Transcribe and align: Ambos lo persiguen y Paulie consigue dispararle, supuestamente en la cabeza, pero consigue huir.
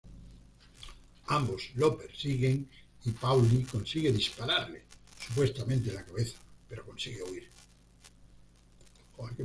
Ambos 1.27 1.69
lo 1.75 1.95
persiguen 1.95 2.67
y 3.05 3.11
Paulie 3.11 3.67
consigue 3.67 4.11
dispararle, 4.11 4.81
supuestamente 5.27 5.89
en 5.91 5.97
la 5.97 6.05
cabeza, 6.05 6.39
pero 6.67 6.83
consigue 6.83 7.21
huir. 7.21 7.47